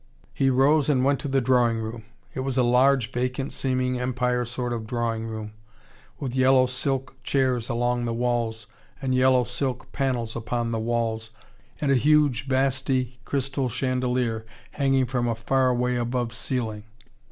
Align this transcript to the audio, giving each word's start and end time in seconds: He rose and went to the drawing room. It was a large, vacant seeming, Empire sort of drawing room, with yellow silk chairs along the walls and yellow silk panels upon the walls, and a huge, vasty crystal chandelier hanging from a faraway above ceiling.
He 0.33 0.49
rose 0.49 0.89
and 0.89 1.05
went 1.05 1.19
to 1.19 1.27
the 1.27 1.41
drawing 1.41 1.77
room. 1.77 2.05
It 2.33 2.39
was 2.39 2.57
a 2.57 2.63
large, 2.63 3.11
vacant 3.11 3.51
seeming, 3.53 3.99
Empire 3.99 4.45
sort 4.45 4.73
of 4.73 4.87
drawing 4.87 5.27
room, 5.27 5.53
with 6.19 6.33
yellow 6.33 6.65
silk 6.65 7.15
chairs 7.21 7.69
along 7.69 8.05
the 8.05 8.13
walls 8.15 8.65
and 8.99 9.13
yellow 9.13 9.43
silk 9.43 9.91
panels 9.91 10.35
upon 10.35 10.71
the 10.71 10.79
walls, 10.79 11.29
and 11.79 11.91
a 11.91 11.95
huge, 11.95 12.47
vasty 12.47 13.19
crystal 13.25 13.69
chandelier 13.69 14.43
hanging 14.71 15.05
from 15.05 15.27
a 15.27 15.35
faraway 15.35 15.97
above 15.97 16.33
ceiling. 16.33 16.83